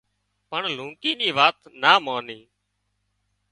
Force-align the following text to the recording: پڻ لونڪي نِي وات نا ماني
پڻ 0.49 0.61
لونڪي 0.77 1.11
نِي 1.19 1.29
وات 1.37 1.57
نا 1.81 1.93
ماني 2.05 2.39